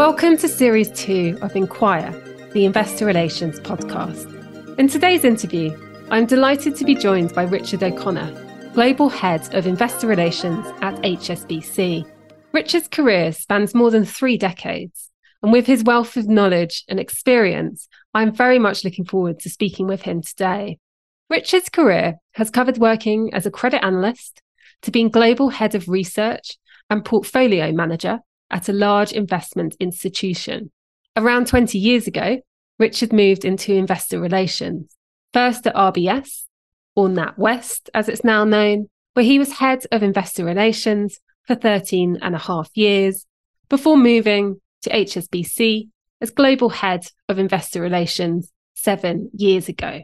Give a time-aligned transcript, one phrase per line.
[0.00, 2.10] Welcome to Series 2 of Inquire,
[2.54, 4.78] the Investor Relations podcast.
[4.78, 5.76] In today's interview,
[6.10, 12.10] I'm delighted to be joined by Richard O'Connor, Global Head of Investor Relations at HSBC.
[12.54, 15.10] Richard's career spans more than three decades,
[15.42, 19.86] and with his wealth of knowledge and experience, I'm very much looking forward to speaking
[19.86, 20.78] with him today.
[21.28, 24.40] Richard's career has covered working as a credit analyst
[24.80, 26.56] to being global head of research
[26.88, 30.70] and portfolio manager at a large investment institution.
[31.16, 32.40] Around 20 years ago,
[32.78, 34.96] Richard moved into investor relations,
[35.32, 36.44] first at RBS,
[36.96, 42.18] or NatWest as it's now known, where he was head of investor relations for 13
[42.22, 43.26] and a half years
[43.68, 45.88] before moving to HSBC
[46.20, 50.02] as global head of investor relations seven years ago.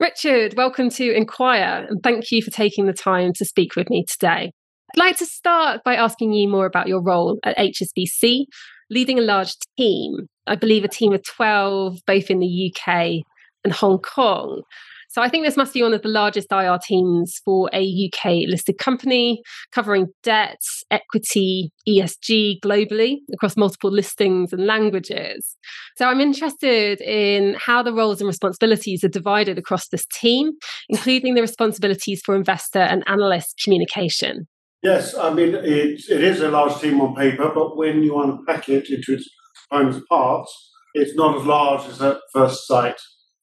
[0.00, 4.04] Richard, welcome to Inquire, and thank you for taking the time to speak with me
[4.08, 4.52] today.
[4.90, 8.46] I'd like to start by asking you more about your role at HSBC,
[8.90, 13.22] leading a large team, I believe a team of 12, both in the UK
[13.64, 14.62] and Hong Kong.
[15.10, 18.46] So I think this must be one of the largest IR teams for a UK
[18.46, 25.56] listed company, covering debt, equity, ESG globally across multiple listings and languages.
[25.96, 30.52] So I'm interested in how the roles and responsibilities are divided across this team,
[30.90, 34.46] including the responsibilities for investor and analyst communication.
[34.82, 38.68] Yes, I mean, it, it is a large team on paper, but when you unpack
[38.68, 39.28] it into its
[39.68, 42.94] component parts, it's not as large as at first sight.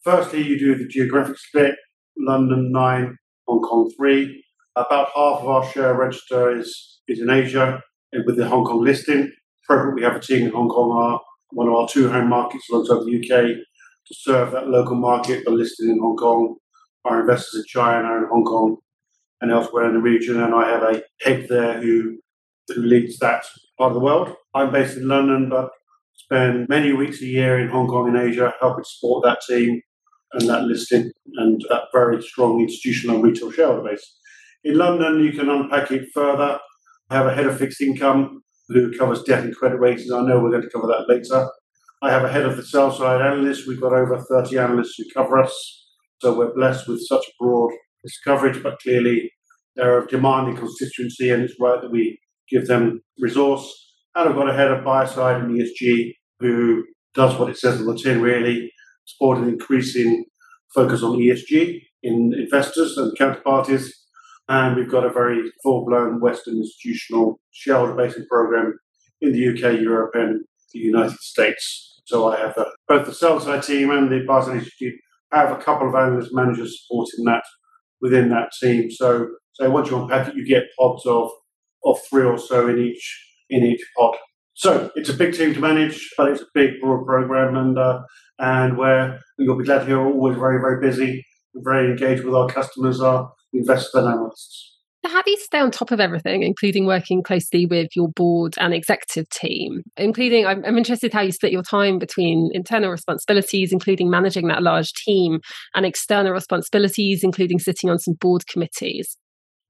[0.01, 1.75] Firstly, you do the geographic split
[2.17, 4.43] London 9, Hong Kong 3.
[4.77, 7.81] About half of our share register is, is in Asia
[8.25, 9.29] with the Hong Kong listing.
[9.65, 12.69] Appropriately, we have a team in Hong Kong, our, one of our two home markets
[12.71, 13.57] alongside the UK,
[14.07, 16.55] to serve that local market, but listed in Hong Kong.
[17.03, 18.77] Our investors in China and Hong Kong
[19.41, 20.41] and elsewhere in the region.
[20.41, 22.17] And I have a head there who,
[22.67, 23.45] who leads that
[23.77, 24.35] part of the world.
[24.53, 25.69] I'm based in London, but
[26.13, 29.81] spend many weeks a year in Hong Kong and Asia helping support that team
[30.33, 34.17] and that listing and that very strong institutional retail shareholder base.
[34.63, 36.59] In London, you can unpack it further.
[37.09, 40.11] I have a head of fixed income who covers debt and credit ratings.
[40.11, 41.49] I know we're going to cover that later.
[42.01, 43.67] I have a head of the sell side analysts.
[43.67, 45.85] We've got over 30 analysts who cover us.
[46.21, 47.71] So we're blessed with such broad
[48.23, 49.31] coverage, but clearly
[49.75, 52.19] they're a demanding constituency and it's right that we
[52.49, 53.93] give them resource.
[54.15, 57.79] And I've got a head of buy side and ESG who does what it says
[57.79, 58.71] on the tin, really,
[59.05, 60.25] supporting increasing
[60.73, 63.89] focus on ESG in investors and counterparties.
[64.47, 68.77] And we've got a very full blown Western institutional shareholder basing program
[69.21, 72.01] in the UK, Europe, and the United States.
[72.05, 72.55] So I have
[72.87, 74.95] both the sell side team and the side institute.
[75.31, 77.43] Have a couple of analyst managers supporting that
[77.99, 78.91] within that team.
[78.91, 81.31] So, so once you unpack it, you get pods of
[81.83, 84.15] of three or so in each in each pod.
[84.53, 88.01] So it's a big team to manage, but it's a big, broad program, and uh,
[88.39, 92.33] and where you'll be glad to hear we're always very, very busy, very engaged with
[92.33, 94.71] our customers, our investors and analysts.
[95.05, 98.73] How do you stay on top of everything, including working closely with your board and
[98.73, 99.83] executive team?
[99.97, 104.63] Including, I'm, I'm interested how you split your time between internal responsibilities, including managing that
[104.63, 105.41] large team,
[105.75, 109.15] and external responsibilities, including sitting on some board committees.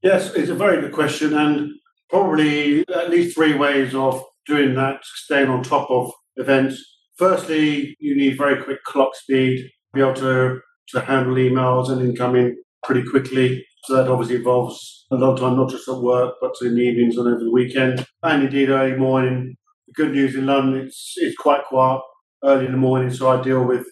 [0.06, 1.72] Yes, it's a very good question, and
[2.12, 6.80] probably at least three ways of doing that, staying on top of events.
[7.18, 12.56] Firstly, you need very quick clock speed, be able to, to handle emails and incoming
[12.84, 13.66] pretty quickly.
[13.86, 16.84] So that obviously involves a lot of time, not just at work, but in the
[16.84, 19.56] evenings and over the weekend, and indeed early morning.
[19.88, 22.02] The good news in London, it's, it's quite quiet
[22.44, 23.88] early in the morning, so I deal with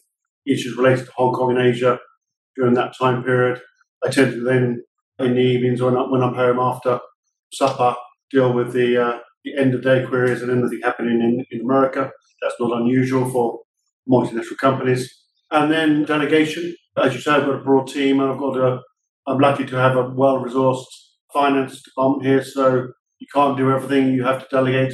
[0.45, 1.97] issues related to Hong Kong and Asia
[2.55, 3.59] during that time period.
[4.05, 4.83] I tend to then,
[5.19, 6.99] in the evenings when, I, when I'm home after
[7.51, 7.95] supper,
[8.31, 12.11] deal with the, uh, the end of day queries and anything happening in, in America.
[12.41, 13.59] That's not unusual for
[14.09, 15.13] multinational companies.
[15.51, 16.75] And then delegation.
[16.97, 18.81] As you say, I've got a broad team and I've got a
[19.25, 20.85] I'm lucky to have a well resourced
[21.31, 22.89] finance department here, so
[23.19, 24.13] you can't do everything.
[24.13, 24.93] You have to delegate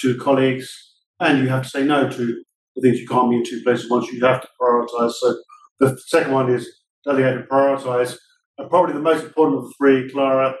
[0.00, 0.72] to colleagues
[1.20, 2.44] and you have to say no to
[2.76, 4.10] the things you can't be in two places once.
[4.12, 5.12] You have to prioritize.
[5.12, 5.36] So
[5.80, 6.68] the second one is
[7.04, 8.16] delegate and prioritize.
[8.58, 10.54] And probably the most important of the three, Clara,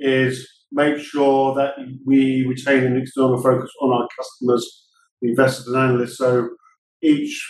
[0.00, 4.86] is make sure that we retain an external focus on our customers,
[5.22, 6.18] the investors and analysts.
[6.18, 6.48] So
[7.02, 7.40] each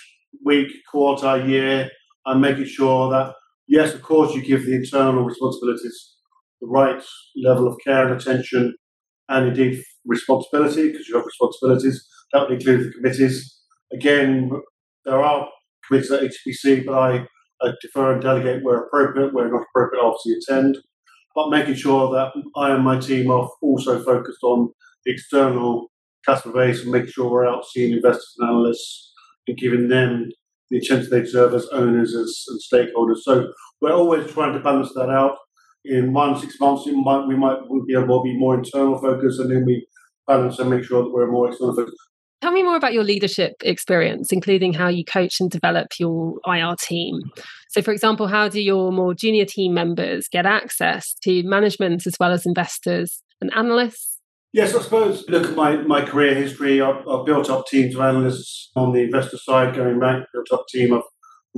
[0.44, 1.90] week, quarter, year,
[2.26, 3.34] I'm making sure that
[3.68, 6.14] yes, of course, you give the internal responsibilities
[6.60, 7.02] the right
[7.44, 8.74] level of care and attention,
[9.28, 12.06] and indeed responsibility, because you have responsibilities.
[12.32, 13.60] That would include the committees.
[13.92, 14.50] Again,
[15.04, 15.48] there are
[15.86, 17.26] committees at HSBC, but I,
[17.62, 20.78] I defer and delegate where appropriate, where not appropriate, obviously attend.
[21.34, 24.70] But making sure that I and my team are also focused on
[25.04, 25.90] the external
[26.24, 29.12] customer base and making sure we're out seeing investors and analysts
[29.46, 30.30] and giving them
[30.70, 33.18] the attention they deserve as owners as, and stakeholders.
[33.18, 35.36] So we're always trying to balance that out.
[35.84, 39.38] In one six months, we might, we might be able to be more internal focused,
[39.38, 39.86] and then we
[40.26, 41.96] balance and make sure that we're more external focused.
[42.46, 46.76] Tell me more about your leadership experience, including how you coach and develop your IR
[46.78, 47.18] team.
[47.70, 52.14] So, for example, how do your more junior team members get access to management as
[52.20, 54.20] well as investors and analysts?
[54.52, 56.80] Yes, I suppose look at my, my career history.
[56.80, 60.66] I've, I've, built up teams of analysts on the investor side going back, built up
[60.68, 61.02] team of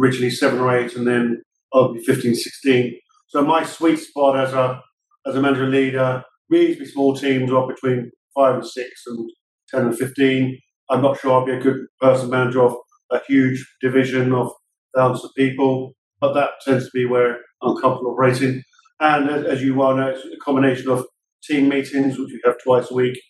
[0.01, 2.99] originally seven or eight and then probably 15, 16.
[3.27, 4.81] So my sweet spot as a
[5.27, 9.29] as a manager leader, reasonably small teams are between five and six and
[9.71, 10.59] 10 and 15.
[10.91, 12.77] I'm not sure I'll be a good person manager of
[13.11, 14.53] a huge division of
[14.97, 18.63] thousands of people, but that tends to be where I'm comfortable operating.
[19.01, 21.07] And as you well know, it's a combination of
[21.43, 23.21] team meetings, which we have twice a week.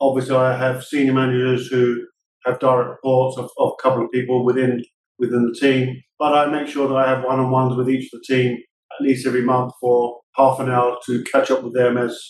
[0.00, 2.04] Obviously, I have senior managers who
[2.44, 4.84] have direct reports of, of a couple of people within
[5.18, 8.34] within the team, but I make sure that I have one-on-ones with each of the
[8.34, 8.58] team
[8.98, 12.20] at least every month for half an hour to catch up with them as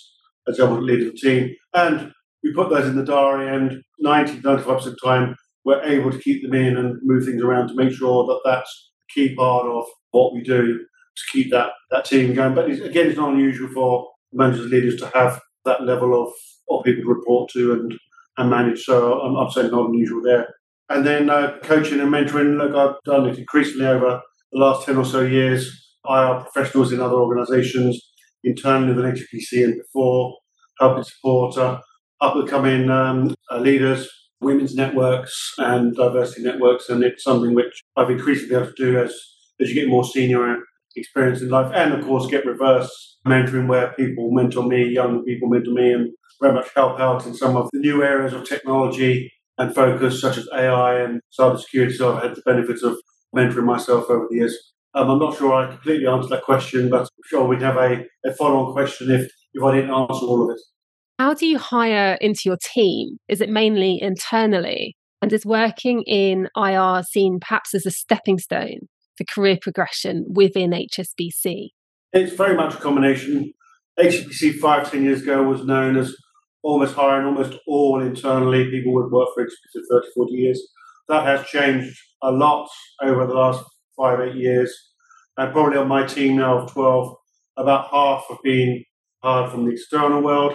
[0.47, 1.55] as I would lead the team.
[1.73, 2.13] And
[2.45, 6.19] we put those in the diary, and 90 95% of the time, we're able to
[6.19, 9.67] keep them in and move things around to make sure that that's a key part
[9.67, 12.55] of what we do to keep that, that team going.
[12.55, 16.33] But it's, again, it's not unusual for managers and leaders to have that level of,
[16.69, 17.95] of people to report to and,
[18.37, 18.85] and manage.
[18.85, 20.55] So I'm, I'm saying not unusual there.
[20.91, 24.21] And then uh, coaching and mentoring, look, I've done it increasingly over
[24.53, 25.81] the last 10 or so years.
[26.07, 27.99] IR professionals in other organisations,
[28.43, 30.37] internally within HSBC and before,
[30.79, 31.81] helping support uh,
[32.21, 34.09] up and coming um, uh, leaders,
[34.41, 36.89] women's networks, and diversity networks.
[36.89, 39.15] And it's something which I've increasingly able to do as,
[39.61, 40.57] as you get more senior
[40.97, 45.49] experience in life, and of course, get reverse mentoring where people mentor me, young people
[45.49, 49.33] mentor me, and very much help out in some of the new areas of technology
[49.59, 51.93] and focus, such as AI and cybersecurity.
[51.93, 52.99] So I've had the benefits of
[53.35, 54.57] mentoring myself over the years.
[54.95, 58.05] Um, I'm not sure I completely answered that question, but I'm sure we'd have a,
[58.25, 60.61] a follow on question if, if I didn't answer all of it.
[61.19, 63.19] How do you hire into your team?
[63.29, 64.97] Is it mainly internally?
[65.23, 70.73] And is working in IR seen perhaps as a stepping stone for career progression within
[70.73, 71.69] HSBC?
[72.13, 73.53] It's very much a combination.
[73.99, 76.17] HSBC five, ten years ago was known as
[76.65, 78.69] almost hiring almost all internally.
[78.71, 80.69] People would work for HSBC for 30, 40 years.
[81.09, 82.69] That has changed a lot
[83.01, 83.65] over the last
[83.97, 84.77] five, eight years.
[85.37, 87.15] And probably on my team now of 12,
[87.57, 88.85] about half have been
[89.23, 90.55] hired from the external world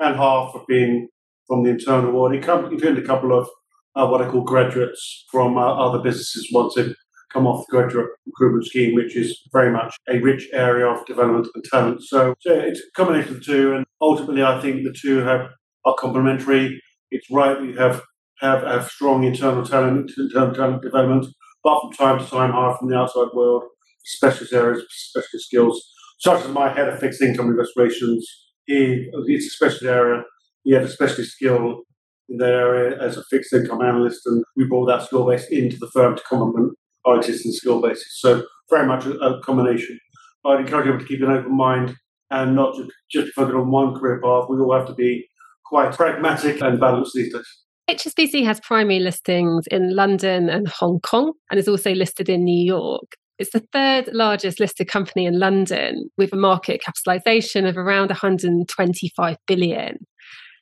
[0.00, 1.08] and half have been
[1.46, 3.48] from the internal world, including a couple of
[3.94, 6.94] uh, what I call graduates from uh, other businesses once they've
[7.32, 11.48] come off the graduate recruitment scheme, which is very much a rich area of development
[11.54, 12.02] and talent.
[12.02, 15.48] So, so it's a combination of the two, and ultimately, I think the two have
[15.84, 16.80] are complementary.
[17.10, 18.02] It's right we have
[18.40, 21.26] have, have strong internal talent, internal talent development,
[21.64, 23.62] but from time to time, hire from the outside world,
[24.04, 28.45] specialist areas, specialist skills, such as my head of fixed income investigations.
[28.66, 30.22] He, it's a specialist area.
[30.64, 31.82] He had a specialist skill
[32.28, 35.76] in that area as a fixed income analyst, and we brought that skill base into
[35.76, 36.72] the firm to complement
[37.04, 38.18] our existing skill basis.
[38.20, 39.98] So very much a, a combination.
[40.44, 41.96] I'd encourage people to keep an open mind
[42.30, 44.46] and not just, just focus on one career path.
[44.48, 45.28] We all have to be
[45.64, 47.46] quite pragmatic and balanced these days.
[47.88, 52.64] HSBC has primary listings in London and Hong Kong and is also listed in New
[52.64, 53.14] York.
[53.38, 59.36] It's the third largest listed company in London with a market capitalization of around 125
[59.46, 60.06] billion.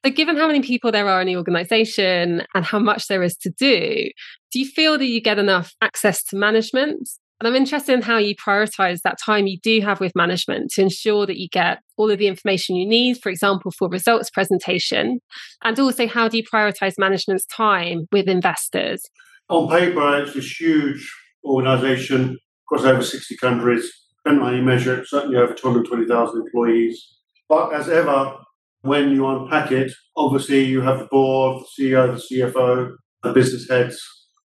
[0.05, 3.37] So, given how many people there are in the organization and how much there is
[3.39, 4.11] to do,
[4.53, 7.09] do you feel that you get enough access to management?
[7.41, 10.83] And I'm interested in how you prioritize that time you do have with management to
[10.83, 15.21] ensure that you get all of the information you need, for example, for results presentation.
[15.63, 19.03] And also, how do you prioritize management's time with investors?
[19.49, 21.11] On paper, it's a huge
[21.45, 23.91] organization across over 60 countries.
[24.25, 27.19] Depending on how you measure it, certainly over 220,000 employees.
[27.49, 28.39] But as ever,
[28.83, 33.69] when you unpack it, obviously you have the board, the CEO, the CFO, the business
[33.69, 34.01] heads,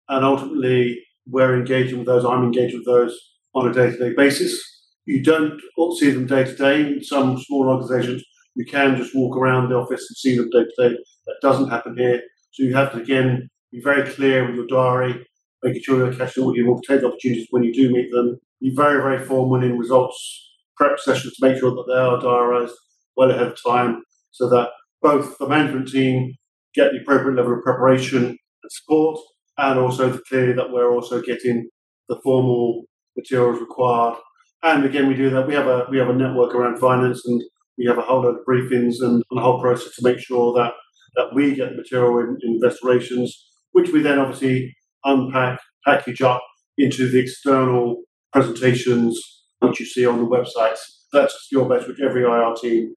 [0.09, 3.19] and ultimately we're engaging with those, I'm engaged with those
[3.55, 4.61] on a day to day basis.
[5.07, 5.61] You don't
[5.99, 6.81] see them day to day.
[6.81, 10.65] In some small organizations, you can just walk around the office and see them day
[10.65, 10.97] to day.
[11.27, 12.23] That doesn't happen here.
[12.53, 15.27] So you have to, again, be very clear with your diary,
[15.65, 18.39] making sure you're catching all your take opportunities when you do meet them.
[18.61, 22.75] Be very, very formal in results prep sessions to make sure that they are diarised
[23.17, 24.71] well ahead of time so that
[25.03, 26.35] both the management team
[26.75, 29.19] get the appropriate level of preparation and support,
[29.59, 31.69] and also to clearly that we're also getting
[32.09, 32.85] the formal
[33.17, 34.17] materials required.
[34.63, 35.47] And again, we do that.
[35.47, 37.43] We have a we have a network around finance, and
[37.79, 40.53] we have a whole lot of briefings and, and a whole process to make sure
[40.55, 40.73] that
[41.17, 46.23] that we get the material in, in investor relations, which we then obviously unpack, package
[46.23, 46.43] up
[46.79, 49.21] into the external presentations
[49.61, 50.79] which you see on the websites.
[51.13, 52.95] That's your best, which every IR team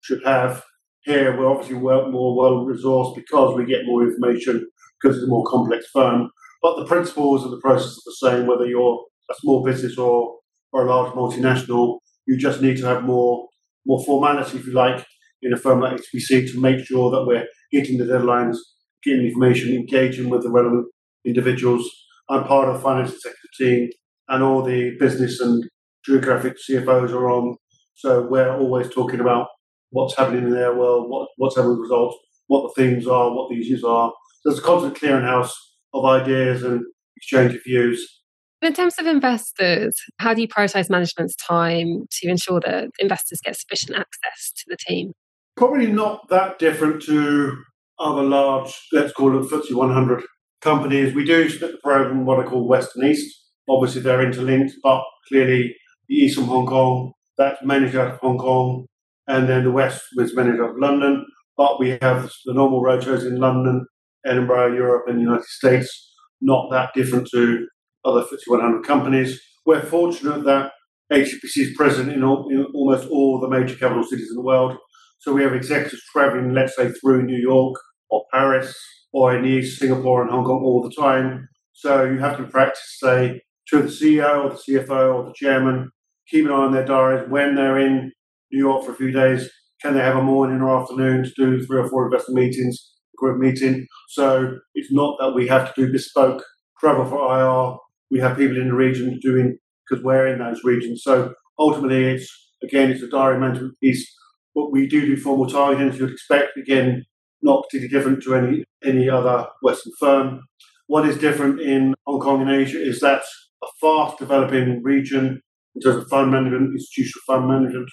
[0.00, 0.62] should have.
[1.02, 4.68] Here, we're obviously more well resourced because we get more information
[5.00, 6.30] because it's a more complex firm.
[6.62, 10.36] But the principles of the process are the same, whether you're a small business or,
[10.72, 12.00] or a large multinational.
[12.26, 13.48] You just need to have more
[13.86, 15.06] more formality, if you like,
[15.42, 18.56] in a firm like HSBC to make sure that we're hitting the deadlines,
[19.02, 20.86] getting information, engaging with the relevant
[21.24, 21.88] individuals.
[22.28, 23.90] I'm part of the finance executive team,
[24.28, 25.64] and all the business and
[26.04, 27.56] geographic CFOs are on.
[27.94, 29.48] So we're always talking about
[29.90, 33.50] what's happening in their world, what, what's happening with results, what the themes are, what
[33.50, 34.12] the issues are.
[34.44, 35.52] There's a constant clearinghouse
[35.92, 36.82] of ideas and
[37.16, 38.20] exchange of views.
[38.62, 43.56] In terms of investors, how do you prioritize management's time to ensure that investors get
[43.56, 45.12] sufficient access to the team?
[45.56, 47.56] Probably not that different to
[47.98, 50.22] other large, let's call it FTSE 100
[50.60, 51.14] companies.
[51.14, 53.36] We do split the program what I call West and East.
[53.68, 55.74] Obviously, they're interlinked, but clearly
[56.08, 58.86] the East from Hong Kong, that's managed out of Hong Kong,
[59.26, 61.24] and then the West was managed out of London.
[61.56, 63.86] But we have the normal roadshows in London,
[64.24, 67.66] Edinburgh, Europe, and the United States, not that different to
[68.04, 69.40] other FTSE 100 companies.
[69.66, 70.72] We're fortunate that
[71.12, 74.76] HSBC is present in, all, in almost all the major capital cities in the world.
[75.18, 77.76] So we have executives traveling, let's say, through New York
[78.08, 78.74] or Paris
[79.12, 81.48] or in Singapore and Hong Kong all the time.
[81.72, 85.90] So you have to practice, say, to the CEO or the CFO or the chairman,
[86.28, 88.12] keep an eye on their diaries when they're in
[88.52, 89.48] New York for a few days.
[89.82, 93.38] Can they have a morning or afternoon to do three or four investor meetings, group
[93.38, 93.86] meeting?
[94.08, 96.44] So it's not that we have to do bespoke
[96.78, 97.78] travel for IR.
[98.10, 101.02] We have people in the region doing because we're in those regions.
[101.02, 104.12] So ultimately, it's again, it's a diary management piece.
[104.54, 106.56] But we do do formal targeting, as you'd expect.
[106.56, 107.04] Again,
[107.42, 110.40] not particularly different to any any other Western firm.
[110.86, 113.22] What is different in Hong Kong and Asia is that
[113.62, 115.40] a fast developing region
[115.74, 117.88] in terms of fund management, institutional fund management,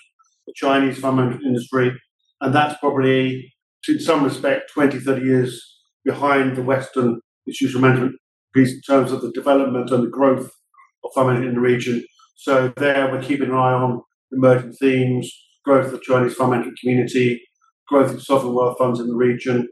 [0.47, 1.91] the Chinese fund management industry,
[2.41, 3.53] and that's probably,
[3.87, 5.61] in some respect, 20, 30 years
[6.03, 8.15] behind the Western institutional management
[8.53, 10.49] piece in terms of the development and the growth
[11.03, 12.03] of fund management in the region.
[12.35, 14.01] So there we're keeping an eye on
[14.31, 15.31] emerging themes,
[15.65, 17.41] growth of the Chinese fund management community,
[17.87, 19.67] growth of sovereign wealth funds in the region,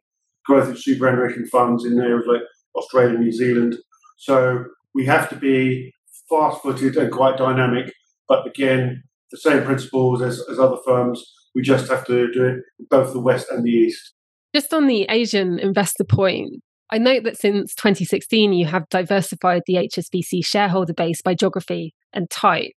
[0.45, 2.41] growth of superannuation funds in areas like
[2.75, 3.75] Australia and New Zealand.
[4.17, 5.93] So we have to be
[6.29, 7.93] fast footed and quite dynamic,
[8.27, 11.23] but again, the same principles as, as other firms.
[11.53, 14.13] We just have to do it in both the West and the East.
[14.53, 19.75] Just on the Asian investor point, I note that since 2016, you have diversified the
[19.75, 22.71] HSBC shareholder base by geography and type.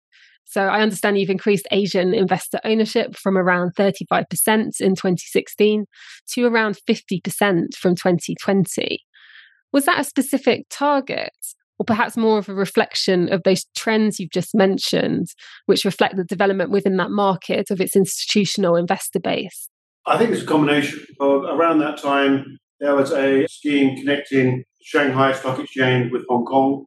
[0.46, 5.84] So I understand you've increased Asian investor ownership from around 35% in 2016
[6.32, 9.00] to around 50% from 2020.
[9.72, 11.32] Was that a specific target?
[11.78, 15.26] Or perhaps more of a reflection of those trends you've just mentioned,
[15.66, 19.68] which reflect the development within that market of its institutional investor base?
[20.06, 21.04] I think it's a combination.
[21.20, 26.86] Of, around that time, there was a scheme connecting Shanghai Stock Exchange with Hong Kong.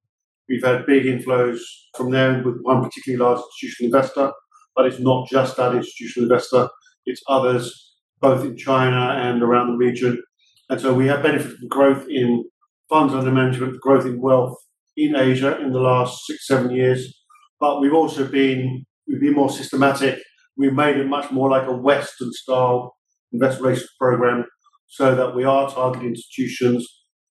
[0.50, 1.60] We've had big inflows
[1.96, 4.32] from there with one particularly large institutional investor,
[4.76, 6.70] but it's not just that institutional investor,
[7.06, 10.22] it's others, both in China and around the region.
[10.70, 12.46] And so we have benefited from growth in
[12.90, 14.58] funds under management, growth in wealth
[14.98, 17.16] in Asia in the last six, seven years.
[17.60, 20.20] But we've also been we've been more systematic.
[20.58, 22.96] We've made it much more like a Western style
[23.32, 24.46] investor relations program
[24.88, 26.88] so that we are targeting institutions,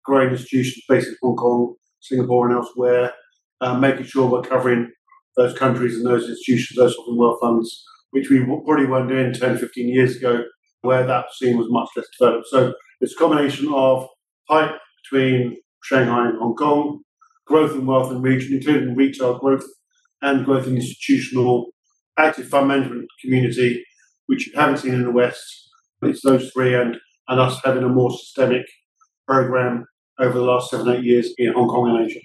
[0.05, 3.13] growing institutions based in Hong Kong, Singapore, and elsewhere,
[3.61, 4.91] uh, making sure we're covering
[5.35, 9.57] those countries and those institutions, those sovereign wealth funds, which we probably weren't doing 10,
[9.57, 10.43] 15 years ago,
[10.81, 12.47] where that scene was much less developed.
[12.47, 14.07] So it's a combination of
[14.47, 17.01] pipe between Shanghai and Hong Kong,
[17.45, 19.65] growth in wealth and region, including retail growth
[20.21, 21.67] and growth in institutional
[22.17, 23.83] active fund management community,
[24.25, 25.69] which you haven't seen in the West.
[26.01, 28.65] It's those three and, and us having a more systemic
[29.27, 29.85] program
[30.19, 32.19] over the last seven, eight years in Hong Kong and Asia.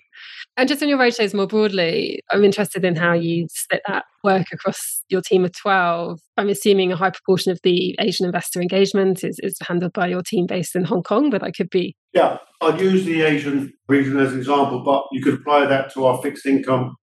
[0.56, 4.48] And just on your roadshows more broadly, I'm interested in how you split that work
[4.52, 6.20] across your team of 12.
[6.36, 10.22] I'm assuming a high proportion of the Asian investor engagement is, is handled by your
[10.22, 11.96] team based in Hong Kong, but that could be.
[12.12, 16.04] Yeah, I'd use the Asian region as an example, but you could apply that to
[16.04, 16.96] our fixed income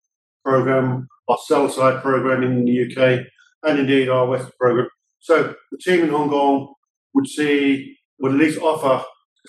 [0.44, 3.26] program, our sell side program in the UK,
[3.64, 4.90] and indeed our Western program.
[5.20, 6.74] So the team in Hong Kong
[7.14, 9.06] would see, would at least offer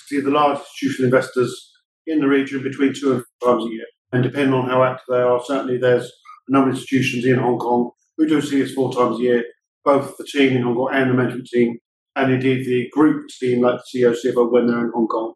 [0.06, 1.72] see the large institutional investors
[2.06, 3.86] in the region between two and four times a year.
[4.12, 6.10] And depending on how active they are, certainly there's
[6.48, 9.44] a number of institutions in Hong Kong who do see us four times a year,
[9.84, 11.78] both the team in Hong Kong and the management team
[12.16, 15.34] and indeed the group team, like the CEO, CFO, when they're in Hong Kong.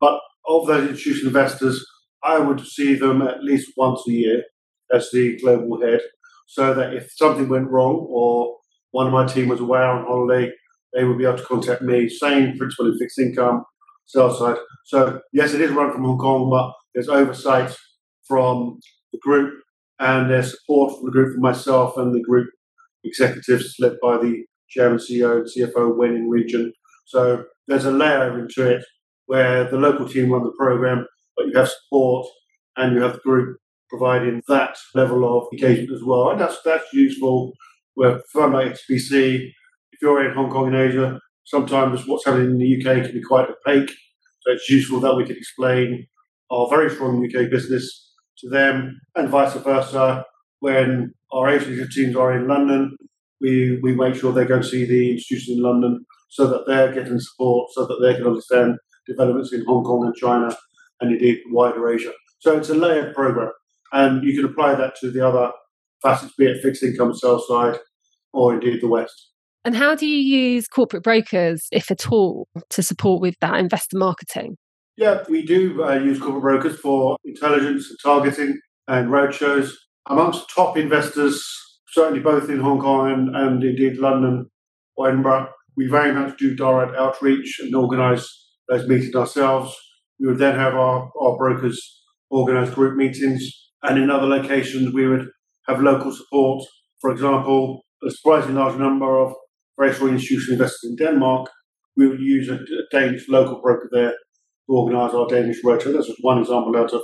[0.00, 1.84] But of those institutional investors,
[2.24, 4.44] I would see them at least once a year
[4.92, 6.00] as the global head,
[6.46, 8.56] so that if something went wrong or
[8.92, 10.52] one of my team was away on holiday,
[10.94, 12.08] they would be able to contact me.
[12.08, 13.64] Same principle in fixed income,
[14.12, 14.58] sell side.
[14.84, 17.74] So yes, it is run from Hong Kong, but there's oversight
[18.28, 18.78] from
[19.12, 19.54] the group
[19.98, 22.48] and there's support from the group from myself and the group
[23.04, 26.72] executives led by the chairman, CEO, and CFO when in region.
[27.06, 28.84] So there's a layer into it
[29.26, 32.26] where the local team run the program, but you have support
[32.76, 36.30] and you have the group providing that level of engagement as well.
[36.30, 37.52] And that's that's useful
[37.94, 39.48] where firm like HSBC,
[39.92, 43.22] if you're in Hong Kong and Asia, sometimes what's happening in the UK can be
[43.22, 43.90] quite opaque.
[44.40, 46.06] So it's useful that we can explain
[46.50, 50.24] our very strong UK business to them and vice versa.
[50.60, 52.96] When our Asian teams are in London,
[53.40, 57.18] we, we make sure they go see the institutions in London so that they're getting
[57.18, 60.56] support, so that they can understand developments in Hong Kong and China
[61.00, 62.12] and indeed wider Asia.
[62.38, 63.50] So it's a layered program.
[63.92, 65.50] And you can apply that to the other
[66.00, 67.78] facets, be it fixed income sell side
[68.32, 69.31] or indeed the West.
[69.64, 73.96] And how do you use corporate brokers, if at all, to support with that investor
[73.96, 74.56] marketing?
[74.96, 79.72] Yeah, we do uh, use corporate brokers for intelligence and targeting and roadshows.
[80.08, 81.44] Amongst top investors,
[81.88, 84.50] certainly both in Hong Kong and, and indeed London
[84.96, 88.28] or Edinburgh, we very much do direct outreach and organise
[88.68, 89.74] those meetings ourselves.
[90.18, 92.00] We would then have our, our brokers
[92.30, 93.48] organise group meetings,
[93.82, 95.28] and in other locations, we would
[95.68, 96.64] have local support.
[97.00, 99.34] For example, a surprisingly large number of
[99.82, 101.48] very strong institutional investors in Denmark,
[101.96, 105.92] we would use a, a Danish local broker there to organise our Danish roadshow.
[105.92, 107.02] That's just one example out of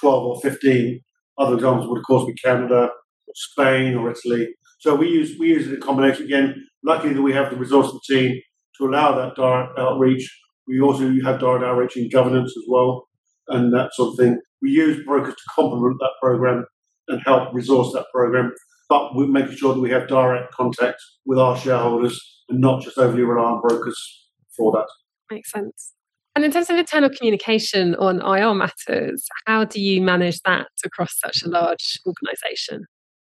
[0.00, 1.00] 12 or 15.
[1.38, 2.88] Other examples would, of course, be Canada,
[3.34, 4.48] Spain, or Italy.
[4.80, 6.24] So we use we use it in combination.
[6.24, 6.54] Again,
[6.84, 8.40] luckily that we have the resource team
[8.78, 10.24] to allow that direct outreach.
[10.66, 13.08] We also have direct outreach in governance as well,
[13.48, 14.40] and that sort of thing.
[14.62, 16.64] We use brokers to complement that program
[17.08, 18.52] and help resource that program
[18.88, 22.98] but we're making sure that we have direct contact with our shareholders and not just
[22.98, 24.86] overly rely on brokers for that.
[25.30, 25.92] Makes sense.
[26.34, 31.18] And in terms of internal communication on IR matters, how do you manage that across
[31.18, 32.84] such a large organisation?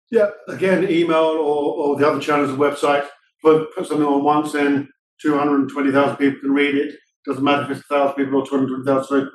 [0.10, 3.06] Yeah, again, email or, or the other channels of the website.
[3.44, 4.88] Put, put something on once, then
[5.22, 6.96] 220,000 people can read it.
[7.26, 9.06] Doesn't matter if it's 1,000 people or 220,000.
[9.06, 9.30] So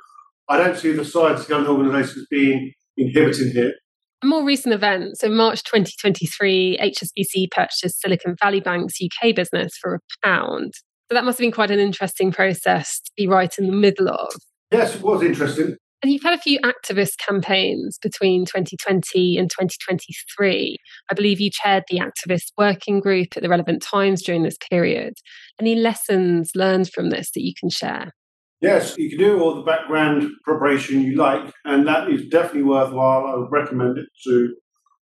[0.49, 3.75] I don't see the size of the organisations being inhibiting here.
[4.23, 9.97] A more recent event, so March 2023, HSBC purchased Silicon Valley Bank's UK business for
[9.97, 10.73] a pound.
[11.09, 14.09] So that must have been quite an interesting process to be right in the middle
[14.09, 14.33] of.
[14.73, 15.77] Yes, it was interesting.
[16.03, 20.77] And you've had a few activist campaigns between 2020 and 2023.
[21.11, 25.15] I believe you chaired the activist working group at the relevant times during this period.
[25.61, 28.13] Any lessons learned from this that you can share?
[28.61, 33.27] Yes, you can do all the background preparation you like, and that is definitely worthwhile.
[33.27, 34.55] I would recommend it to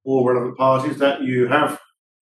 [0.05, 1.79] all relevant parties that you have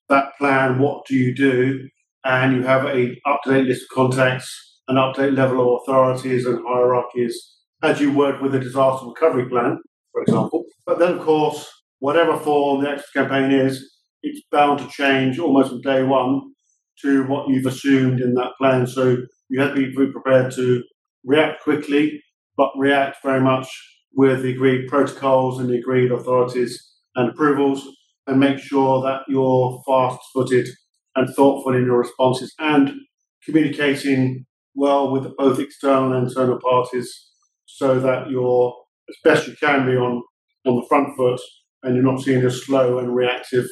[0.09, 0.81] that plan.
[0.81, 1.89] What do you do?
[2.25, 5.61] And you have a up to date list of contacts, an up to date level
[5.77, 9.79] of authorities and hierarchies as you work with a disaster recovery plan,
[10.13, 10.65] for example.
[10.85, 11.67] But then, of course,
[12.01, 13.89] whatever form the exit campaign is,
[14.23, 16.41] it's bound to change almost from day one
[17.03, 18.87] to what you've assumed in that plan.
[18.87, 19.17] So
[19.49, 20.83] you have to be prepared to
[21.25, 22.23] react quickly,
[22.57, 23.69] but react very much
[24.13, 27.87] with the agreed protocols and the agreed authorities and approvals,
[28.27, 30.69] and make sure that you're fast footed
[31.17, 32.93] and thoughtful in your responses and
[33.45, 37.31] communicating well with both external and internal parties
[37.67, 38.75] so that you're
[39.09, 40.23] as best you can be on,
[40.67, 41.41] on the front foot
[41.83, 43.67] and you're not seen as slow and reactive.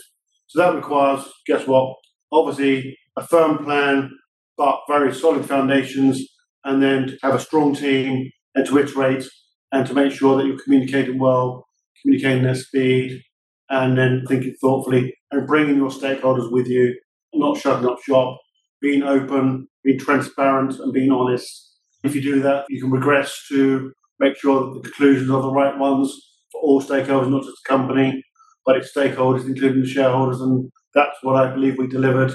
[0.48, 1.94] So that requires, guess what?
[2.32, 4.10] Obviously, a firm plan,
[4.56, 6.26] but very solid foundations
[6.64, 9.24] and then to have a strong team and to iterate
[9.72, 11.66] and to make sure that you're communicating well,
[12.02, 13.22] communicating at speed,
[13.70, 16.94] and then thinking thoughtfully and bringing your stakeholders with you,
[17.34, 18.38] not shutting up shop,
[18.80, 21.76] being open, being transparent, and being honest.
[22.04, 25.52] If you do that, you can regress to make sure that the conclusions are the
[25.52, 26.14] right ones
[26.50, 28.22] for all stakeholders, not just the company,
[28.64, 30.40] but its stakeholders, including the shareholders.
[30.40, 32.32] And that's what I believe we delivered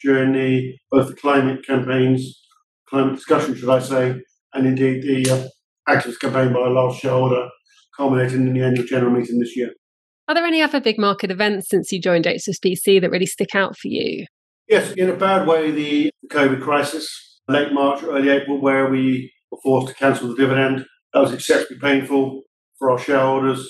[0.00, 2.40] during the both the climate campaigns
[2.88, 4.20] climate discussion, should I say,
[4.54, 5.48] and indeed the uh,
[5.92, 7.48] activist campaign by a large shareholder
[7.96, 9.72] culminating in the annual general meeting this year.
[10.28, 13.76] Are there any other big market events since you joined HSBC that really stick out
[13.76, 14.26] for you?
[14.68, 19.58] Yes, in a bad way, the COVID crisis, late March, early April, where we were
[19.62, 20.84] forced to cancel the dividend.
[21.14, 22.42] That was exceptionally painful
[22.78, 23.66] for our shareholders,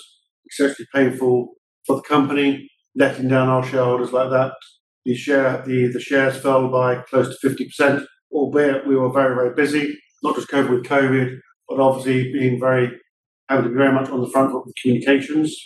[0.46, 1.54] exceptionally painful
[1.86, 4.52] for the company, letting down our shareholders like that.
[5.04, 8.04] The share, the, the shares fell by close to 50%.
[8.32, 11.38] Albeit we were very, very busy, not just COVID with COVID,
[11.68, 12.90] but obviously being very,
[13.48, 15.56] having to be very much on the front foot with communications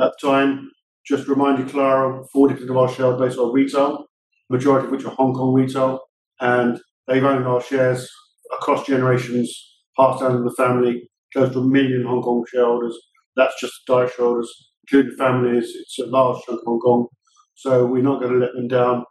[0.00, 0.70] at the time.
[1.06, 4.06] Just remind you, Clara, 40% of our shareholder base are retail,
[4.50, 6.00] majority of which are Hong Kong retail,
[6.40, 8.08] and they've owned our shares
[8.52, 9.52] across generations,
[9.98, 12.96] passed down in the family, close to a million Hong Kong shareholders.
[13.36, 15.72] That's just the direct shareholders, including families.
[15.74, 17.06] It's a large chunk of Hong Kong.
[17.54, 19.04] So we're not going to let them down.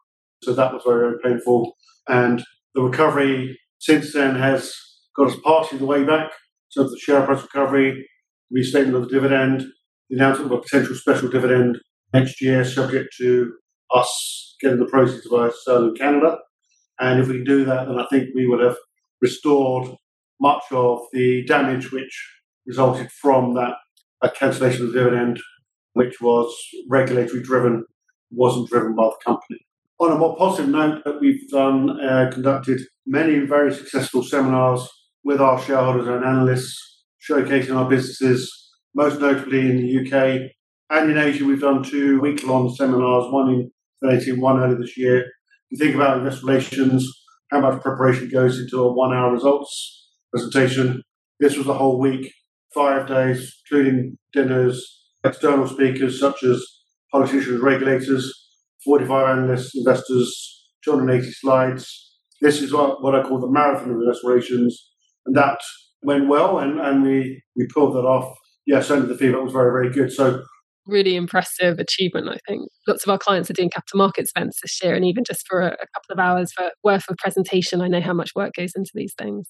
[0.43, 1.75] So that was very, very painful.
[2.07, 2.43] And
[2.75, 4.73] the recovery since then has
[5.15, 6.31] got us partially the way back.
[6.69, 8.07] So the share price recovery,
[8.49, 9.65] restatement of the dividend,
[10.09, 11.79] the announcement of a potential special dividend
[12.13, 13.53] next year, subject to
[13.93, 16.37] us getting the proceeds of our sale in Canada.
[16.99, 18.77] And if we can do that, then I think we would have
[19.21, 19.89] restored
[20.39, 22.29] much of the damage which
[22.65, 23.75] resulted from that,
[24.21, 25.39] that cancellation of the dividend,
[25.93, 26.55] which was
[26.89, 27.85] regulatory driven,
[28.31, 29.59] wasn't driven by the company.
[30.01, 34.89] On a more positive note, that we've done, uh, conducted many very successful seminars
[35.23, 40.49] with our shareholders and analysts, showcasing our businesses, most notably in the UK
[40.89, 41.45] and in Asia.
[41.45, 43.71] We've done two week-long seminars, one in
[44.03, 45.23] 2018, one earlier this year.
[45.69, 47.07] You think about investor relations,
[47.51, 51.03] how much preparation goes into a one-hour results presentation.
[51.39, 52.33] This was a whole week,
[52.73, 54.83] five days, including dinners,
[55.23, 56.65] external speakers such as
[57.11, 58.40] politicians, regulators,
[58.85, 62.17] 45 analysts, investors, 280 slides.
[62.41, 64.89] This is what, what I call the marathon of investor relations,
[65.25, 65.59] and that
[66.03, 68.35] went well, and, and we, we pulled that off.
[68.65, 70.11] Yeah, certainly the feedback was very, very good.
[70.11, 70.41] So
[70.87, 72.67] really impressive achievement, I think.
[72.87, 75.61] Lots of our clients are doing capital markets events this year, and even just for
[75.61, 78.73] a, a couple of hours for worth of presentation, I know how much work goes
[78.75, 79.49] into these things.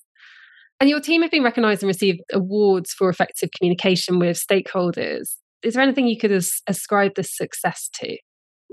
[0.80, 5.36] And your team have been recognised and received awards for effective communication with stakeholders.
[5.64, 8.18] Is there anything you could as- ascribe this success to?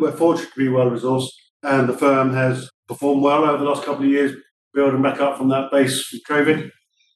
[0.01, 1.31] We're fortunate to be well resourced,
[1.65, 4.33] and the firm has performed well over the last couple of years,
[4.73, 6.71] building back up from that base with COVID.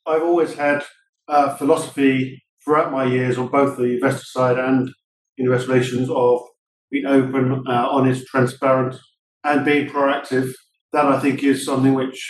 [0.05, 0.83] I've always had
[1.29, 4.91] a philosophy throughout my years on both the investor side and
[5.39, 6.41] investor relations of
[6.91, 8.97] being open, uh, honest, transparent,
[9.45, 10.53] and being proactive.
[10.93, 12.21] That I think is something which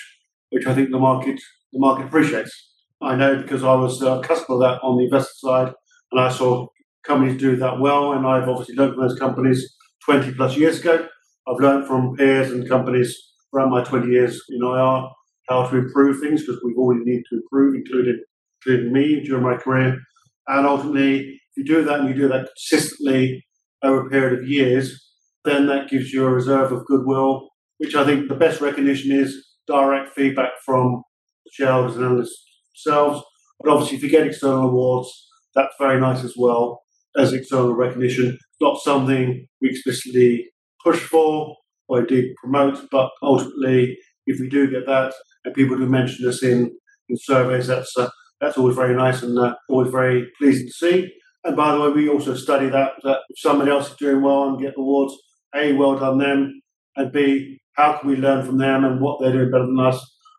[0.51, 1.41] which I think the market
[1.73, 2.53] the market appreciates.
[3.01, 5.73] I know because I was a customer of that on the investor side,
[6.11, 6.67] and I saw
[7.05, 11.07] companies do that well, and I've obviously learned from those companies 20 plus years ago.
[11.47, 13.17] I've learned from peers and companies
[13.51, 15.09] throughout my 20 years in IR
[15.49, 18.23] how to improve things because we've always needed to improve, including
[18.65, 19.99] including me during my career.
[20.47, 23.45] And ultimately, if you do that and you do that consistently
[23.83, 25.05] over a period of years,
[25.45, 29.45] then that gives you a reserve of goodwill, which I think the best recognition is
[29.67, 31.03] direct feedback from
[31.51, 33.23] shareholders and analysts themselves.
[33.61, 36.83] But obviously, if you get external awards, that's very nice as well
[37.17, 38.39] as external recognition.
[38.61, 40.49] Not something we explicitly
[40.83, 41.57] push for
[41.89, 45.13] or indeed promote, but ultimately, if we do get that,
[45.45, 46.71] and people do mention us in,
[47.09, 48.09] in surveys, that's uh,
[48.41, 51.13] that's always very nice and uh, always very pleasing to see.
[51.45, 54.49] And by the way, we also study that that if somebody else is doing well
[54.49, 55.15] and get awards,
[55.55, 56.63] a well done them,
[56.97, 59.99] and b how can we learn from them and what they're doing better than us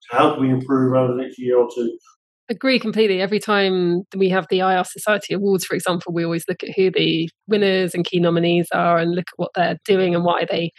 [0.10, 1.98] to help we improve over the next year or two.
[2.50, 3.22] Agree completely.
[3.22, 6.92] Every time we have the IR Society Awards, for example, we always look at who
[6.92, 10.72] the winners and key nominees are and look at what they're doing and why they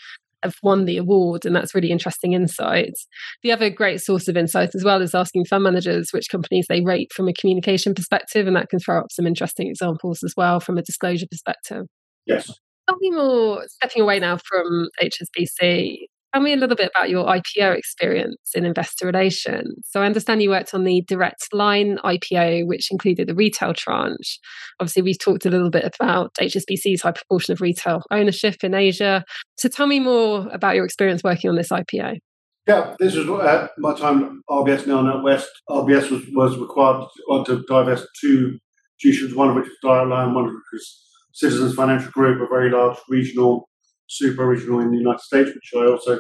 [0.42, 1.46] have won the award.
[1.46, 3.06] And that's really interesting insights.
[3.42, 6.82] The other great source of insight as well is asking fund managers which companies they
[6.82, 8.46] rate from a communication perspective.
[8.46, 11.86] And that can throw up some interesting examples as well from a disclosure perspective.
[12.26, 12.52] Yes.
[13.00, 17.78] Me more, stepping away now from HSBC, Tell me a little bit about your IPO
[17.78, 19.86] experience in investor relations.
[19.88, 24.40] So I understand you worked on the direct line IPO, which included the retail tranche.
[24.80, 29.24] Obviously, we've talked a little bit about HSBC's high proportion of retail ownership in Asia.
[29.58, 32.18] So tell me more about your experience working on this IPO.
[32.66, 35.46] Yeah, this was at uh, my time RBS now NatWest.
[35.70, 37.06] RBS was, was required
[37.46, 38.58] to divest two
[38.98, 41.00] institutions, one of which was Direct Line, one of which was
[41.32, 43.68] Citizens Financial Group, a very large regional
[44.08, 46.18] super regional in the United States, which I also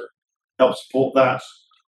[0.58, 1.42] helped support that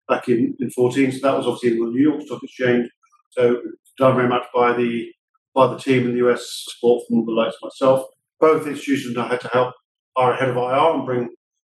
[0.09, 1.12] back in, in 14.
[1.12, 2.88] So that was obviously in the New York Stock Exchange.
[3.30, 3.61] So
[3.98, 5.11] done very much by the
[5.54, 8.06] by the team in the US, support from the likes of myself.
[8.38, 9.74] Both institutions I had to help
[10.16, 11.28] our head of IR and bring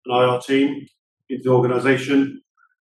[0.07, 0.87] an IR team
[1.29, 2.41] into the organisation.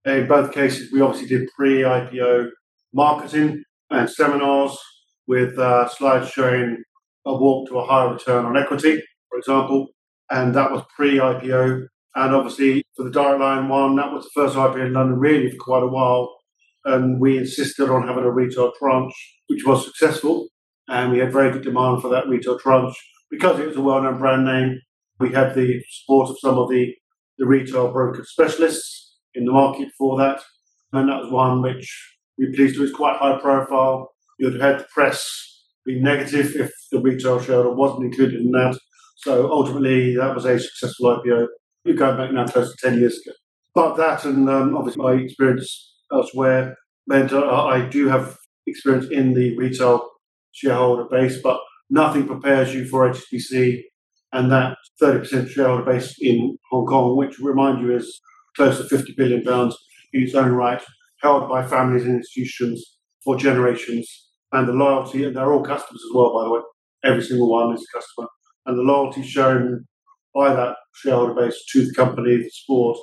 [0.04, 2.50] In both cases, we obviously did pre-IPO
[2.92, 4.78] marketing and seminars
[5.26, 6.80] with uh, slides showing
[7.26, 9.93] a walk to a higher return on equity, for example
[10.30, 11.86] and that was pre-IPO.
[12.16, 15.50] And obviously, for the Direct Line one, that was the first IPO in London really
[15.50, 16.36] for quite a while.
[16.84, 19.14] And we insisted on having a retail tranche,
[19.48, 20.48] which was successful.
[20.88, 22.94] And we had very good demand for that retail tranche
[23.30, 24.80] because it was a well-known brand name.
[25.18, 26.94] We had the support of some of the,
[27.38, 30.40] the retail broker specialists in the market for that.
[30.92, 32.84] and that was one which we're pleased to.
[32.84, 34.12] It's quite high profile.
[34.38, 38.78] You'd have had the press be negative if the retail shareholder wasn't included in that.
[39.24, 41.46] So ultimately, that was a successful IPO.
[41.84, 43.34] You're going back now close to 10 years ago.
[43.74, 49.32] But that and um, obviously my experience elsewhere meant uh, I do have experience in
[49.32, 50.10] the retail
[50.52, 51.58] shareholder base, but
[51.88, 53.84] nothing prepares you for HSBC
[54.34, 58.20] and that 30% shareholder base in Hong Kong, which remind you is
[58.54, 59.74] close to 50 billion pounds
[60.12, 60.82] in its own right,
[61.22, 64.28] held by families and institutions for generations.
[64.52, 66.60] And the loyalty, and they're all customers as well, by the way.
[67.04, 68.28] Every single one is a customer.
[68.66, 69.84] And the loyalty shown
[70.34, 72.98] by that shareholder base to the company, the sport,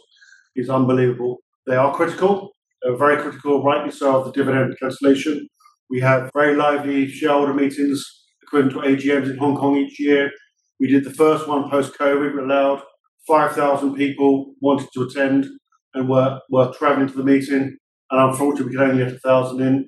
[0.55, 1.37] is unbelievable.
[1.67, 2.51] They are critical.
[2.81, 5.47] They're very critical, rightly so, of the dividend cancellation.
[5.89, 8.03] We have very lively shareholder meetings
[8.41, 10.31] equivalent to AGMs in Hong Kong each year.
[10.79, 12.33] We did the first one post COVID.
[12.35, 12.81] We allowed
[13.27, 15.47] 5,000 people wanted to attend
[15.93, 17.77] and were, were travelling to the meeting.
[18.09, 19.87] And unfortunately, we could only get 1,000 in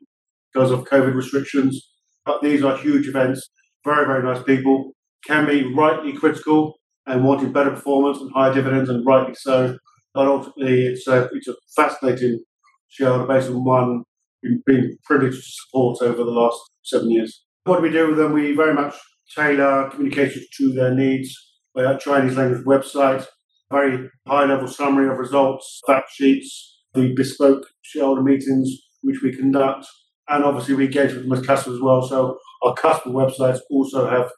[0.54, 1.90] because of COVID restrictions.
[2.26, 3.50] But these are huge events.
[3.84, 4.94] Very, very nice people.
[5.26, 9.78] Can be rightly critical and wanting better performance and higher dividends, and rightly so.
[10.14, 12.44] But ultimately, it's a, it's a fascinating
[12.90, 14.04] shareholder base and one
[14.44, 17.44] we've been privileged to support over the last seven years.
[17.64, 18.34] What do we do with them?
[18.34, 18.96] We very much
[19.36, 21.34] tailor communications to their needs.
[21.76, 23.26] We have Chinese language website,
[23.72, 28.70] very high level summary of results, fact sheets, the bespoke shareholder meetings
[29.02, 29.86] which we conduct,
[30.30, 32.02] and obviously we engage with them as customers as well.
[32.02, 34.30] So our customer websites also have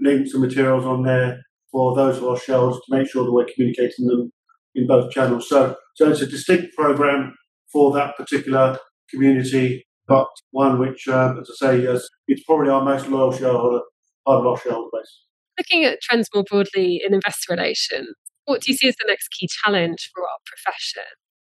[0.00, 3.46] links and materials on there for those of our shareholders to make sure that we're
[3.54, 4.32] communicating them
[4.74, 5.48] in both channels.
[5.48, 7.34] So, so it's a distinct program
[7.72, 8.78] for that particular
[9.10, 13.80] community, but one which, um, as I say, is, it's probably our most loyal shareholder,
[14.26, 15.22] part of our shareholder base.
[15.58, 18.08] Looking at trends more broadly in investor relations,
[18.44, 21.02] what do you see as the next key challenge for our profession?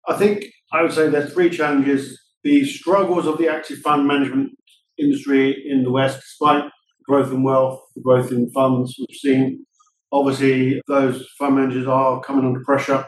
[0.08, 2.18] I think I would say there's three challenges.
[2.44, 4.50] The struggles of the active fund management
[4.98, 6.64] industry in the West, despite
[7.04, 9.66] growth in wealth, the growth in funds we've seen.
[10.12, 13.06] Obviously, those fund managers are coming under pressure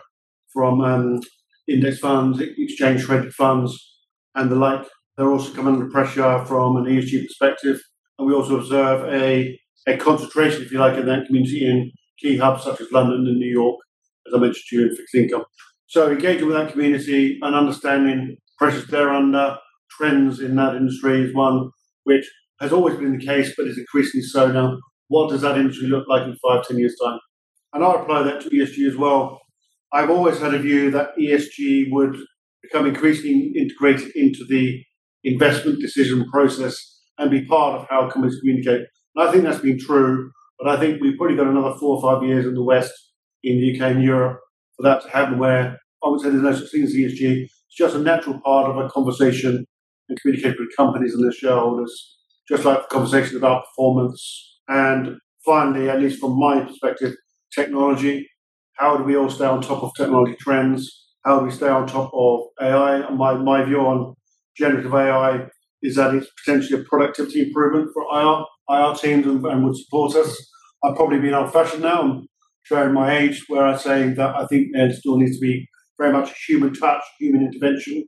[0.53, 1.21] from um,
[1.69, 3.99] index funds, exchange traded funds,
[4.35, 4.87] and the like.
[5.17, 7.81] They're also coming under pressure from an ESG perspective.
[8.19, 12.37] And we also observe a, a concentration, if you like, in that community in key
[12.37, 13.79] hubs such as London and New York,
[14.27, 15.45] as I mentioned to you, in fixed income.
[15.87, 19.59] So engaging with that community and understanding pressures they're under,
[19.91, 21.71] trends in that industry is one
[22.05, 24.79] which has always been the case, but is increasingly so now.
[25.09, 27.19] What does that industry look like in five, ten years' time?
[27.73, 29.41] And I'll apply that to ESG as well.
[29.93, 32.17] I've always had a view that ESG would
[32.63, 34.83] become increasingly integrated into the
[35.25, 38.87] investment decision process and be part of how companies communicate.
[39.15, 42.03] And I think that's been true, but I think we've probably got another four or
[42.03, 42.93] five years in the West,
[43.43, 44.41] in the UK and Europe,
[44.77, 47.45] for that to happen where I would say there's no such thing as ESG.
[47.45, 49.65] It's just a natural part of a conversation
[50.09, 54.59] and communicating with companies and their shareholders, just like the conversation about performance.
[54.69, 57.15] And finally, at least from my perspective,
[57.55, 58.29] technology.
[58.75, 61.07] How do we all stay on top of technology trends?
[61.25, 63.07] How do we stay on top of AI?
[63.07, 64.15] And my, my view on
[64.57, 65.47] generative AI
[65.83, 70.15] is that it's potentially a productivity improvement for IR, IR teams and, and would support
[70.17, 70.37] us.
[70.83, 72.03] I've probably been old fashioned now.
[72.03, 72.27] I'm
[72.65, 76.13] showing my age where I say that I think there still needs to be very
[76.13, 78.05] much human touch, human intervention.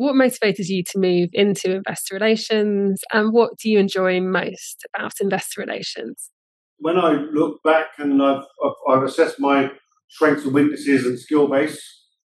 [0.00, 5.12] What motivated you to move into investor relations and what do you enjoy most about
[5.20, 6.30] investor relations?
[6.78, 8.44] When I look back and I've,
[8.88, 9.70] I've, assessed my
[10.08, 11.78] strengths and weaknesses and skill base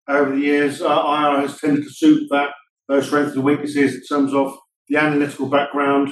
[0.09, 2.51] over the years, uh, IR has tended to suit that
[2.87, 4.57] those strengths and weaknesses in terms of
[4.89, 6.11] the analytical background,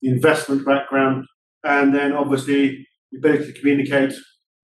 [0.00, 1.26] the investment background,
[1.62, 4.14] and then obviously the ability to communicate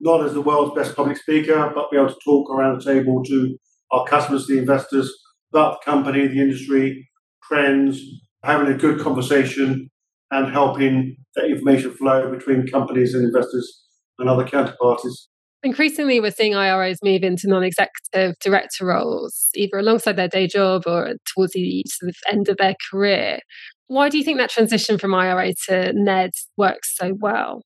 [0.01, 3.23] not as the world's best public speaker, but be able to talk around the table
[3.25, 3.59] to
[3.91, 5.13] our customers, the investors,
[5.53, 7.09] about the company, the industry,
[7.43, 8.01] trends,
[8.43, 9.91] having a good conversation
[10.31, 13.85] and helping that information flow between companies and investors
[14.19, 15.29] and other counterparties.
[15.65, 20.85] Increasingly, we're seeing IROs move into non executive director roles, either alongside their day job
[20.87, 23.41] or towards the sort of end of their career.
[23.89, 27.63] Why do you think that transition from IRA to NED works so well?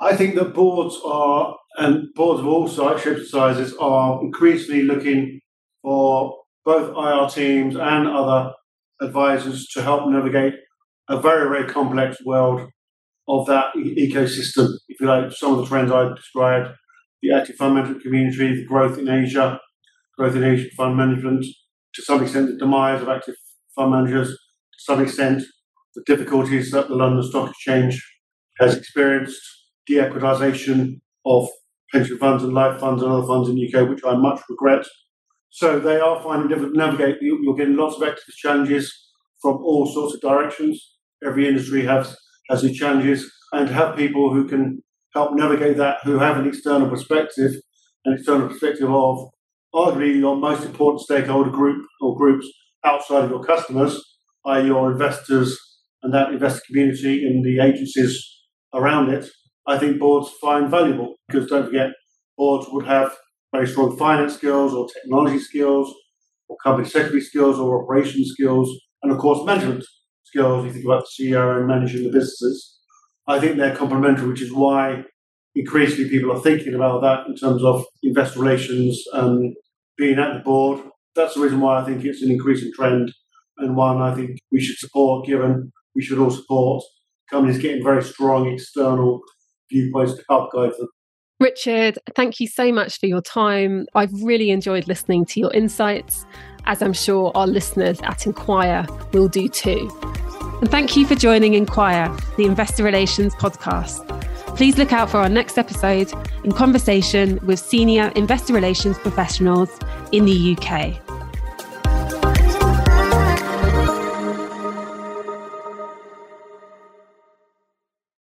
[0.00, 5.40] I think that boards are, and boards of all shapes sizes, are increasingly looking
[5.82, 6.39] for
[6.70, 8.52] both IR teams and other
[9.00, 10.54] advisors to help navigate
[11.08, 12.60] a very, very complex world
[13.26, 14.68] of that e- ecosystem.
[14.88, 16.68] If you like, some of the trends I described,
[17.22, 19.58] the active fund management community, the growth in Asia,
[20.16, 21.44] growth in Asian fund management,
[21.94, 23.34] to some extent the demise of active
[23.74, 25.42] fund managers, to some extent
[25.96, 28.00] the difficulties that the London Stock Exchange
[28.60, 29.42] has experienced,
[29.88, 31.48] de-equitisation of
[31.92, 34.86] pension funds and life funds and other funds in the UK, which I much regret.
[35.50, 37.18] So they are finding to navigate.
[37.20, 38.92] You're getting lots of activist challenges
[39.42, 40.96] from all sorts of directions.
[41.24, 42.16] Every industry has
[42.48, 44.82] has its challenges, and to have people who can
[45.14, 47.52] help navigate that, who have an external perspective,
[48.04, 49.28] an external perspective of
[49.74, 52.46] arguably your most important stakeholder group or groups
[52.84, 54.00] outside of your customers,
[54.46, 55.58] i.e., your investors
[56.02, 58.26] and that investor community and the agencies
[58.74, 59.28] around it,
[59.66, 61.90] I think boards find valuable because don't forget,
[62.36, 63.14] boards would have
[63.52, 65.92] very strong finance skills or technology skills
[66.48, 68.70] or company secretary skills or operation skills
[69.02, 69.84] and of course management
[70.24, 70.64] skills.
[70.64, 72.78] You think about the CEO and managing the businesses.
[73.26, 75.04] I think they're complementary, which is why
[75.54, 79.54] increasingly people are thinking about that in terms of investor relations and
[79.96, 80.80] being at the board.
[81.14, 83.12] That's the reason why I think it's an increasing trend
[83.58, 86.82] and one I think we should support, given we should all support
[87.30, 89.20] companies getting very strong external
[89.70, 90.88] viewpoints to help guide them.
[91.40, 93.86] Richard, thank you so much for your time.
[93.94, 96.26] I've really enjoyed listening to your insights,
[96.66, 99.90] as I'm sure our listeners at Inquire will do too.
[100.60, 104.06] And thank you for joining Inquire, the Investor Relations podcast.
[104.54, 106.12] Please look out for our next episode
[106.44, 109.70] in conversation with senior investor relations professionals
[110.12, 111.09] in the UK.